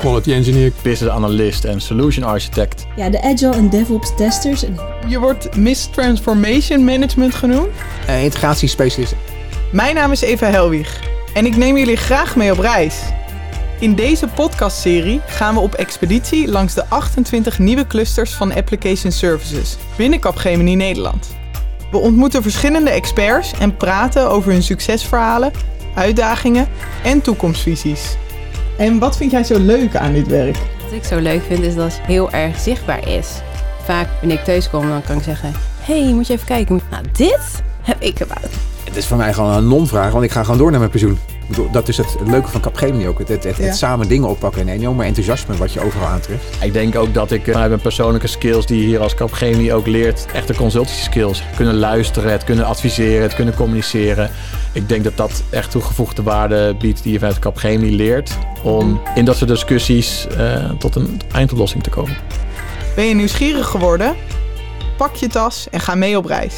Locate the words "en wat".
28.80-29.16